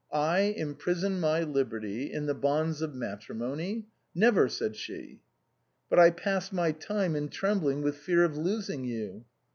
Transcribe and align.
"I 0.35 0.39
imprison 0.57 1.19
my 1.19 1.41
liberty 1.43 2.11
in 2.11 2.25
the 2.25 2.33
bonds 2.33 2.81
of 2.81 2.95
matrimony? 2.95 3.85
Never," 4.15 4.49
said 4.49 4.75
she." 4.75 5.19
But 5.91 5.99
I 5.99 6.09
pass 6.09 6.51
my 6.51 6.71
time 6.71 7.15
in 7.15 7.29
trembling 7.29 7.83
with 7.83 7.97
fear 7.97 8.23
of 8.23 8.35
losing 8.35 8.83
you." 8.83 9.25